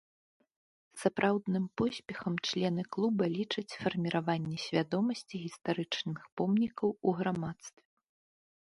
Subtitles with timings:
[1.01, 7.83] Сапраўдным поспехам члены клуба лічаць фарміраванне свядомасці гістарычных помнікаў у грамадстве.